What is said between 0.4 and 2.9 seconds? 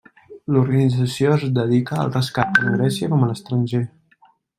L'organització es dedica al rescat tant a